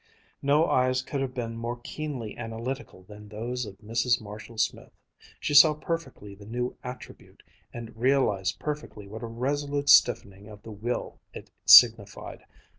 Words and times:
No 0.41 0.67
eyes 0.67 1.03
could 1.03 1.21
have 1.21 1.35
been 1.35 1.55
more 1.55 1.77
keenly 1.79 2.35
analytical 2.35 3.03
than 3.03 3.29
those 3.29 3.67
of 3.67 3.77
Mrs. 3.77 4.19
Marshall 4.19 4.57
Smith. 4.57 4.97
She 5.39 5.53
saw 5.53 5.75
perfectly 5.75 6.33
the 6.33 6.47
new 6.47 6.75
attribute, 6.83 7.43
and 7.71 7.95
realized 7.95 8.57
perfectly 8.57 9.07
what 9.07 9.21
a 9.21 9.27
resolute 9.27 9.89
stiffening 9.89 10.47
of 10.47 10.63
the 10.63 10.71
will 10.71 11.19
it 11.35 11.51
signified. 11.67 12.45